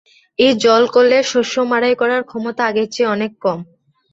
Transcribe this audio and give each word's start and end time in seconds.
এই 0.39 0.53
জলকলের 0.63 1.23
শস্য 1.23 1.55
মাড়াই 1.71 1.95
করার 2.01 2.21
ক্ষমতা 2.23 2.61
আগের 2.69 2.87
চেয়ে 2.93 3.11
অনেক 3.15 3.31
কম। 3.43 3.59